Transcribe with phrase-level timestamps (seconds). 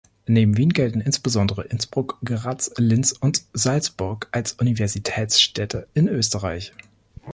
[0.25, 6.73] Neben Wien gelten insbesondere Innsbruck, Graz, Linz und Salzburg als Universitätsstädte in Österreich.